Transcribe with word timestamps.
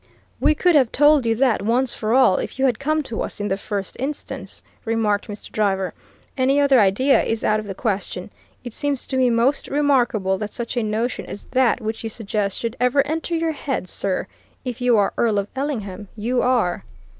"We 0.39 0.55
could 0.55 0.73
have 0.73 0.91
told 0.91 1.27
you 1.27 1.35
that 1.35 1.61
once 1.61 1.93
for 1.93 2.15
all, 2.15 2.37
if 2.37 2.57
you 2.57 2.65
had 2.65 2.79
come 2.79 3.03
to 3.03 3.21
us 3.21 3.39
in 3.39 3.49
the 3.49 3.55
first 3.55 3.95
instance," 3.99 4.63
remarked 4.83 5.27
Mr. 5.27 5.51
Driver. 5.51 5.93
"Any 6.35 6.59
other 6.59 6.79
idea 6.79 7.21
is 7.21 7.43
out 7.43 7.59
of 7.59 7.67
the 7.67 7.75
question. 7.75 8.31
It 8.63 8.73
seems 8.73 9.05
to 9.05 9.15
me 9.15 9.29
most 9.29 9.67
remarkable 9.67 10.39
that 10.39 10.49
such 10.49 10.75
a 10.75 10.81
notion 10.81 11.27
as 11.27 11.43
that 11.51 11.81
which 11.81 12.03
you 12.03 12.09
suggest 12.09 12.57
should 12.57 12.75
ever 12.79 13.05
enter 13.05 13.35
your 13.35 13.51
head, 13.51 13.87
sir. 13.87 14.25
If 14.65 14.81
you 14.81 14.97
are 14.97 15.13
Earl 15.19 15.37
of 15.37 15.49
Ellingham, 15.55 16.07
you 16.17 16.41
are!" 16.41 16.83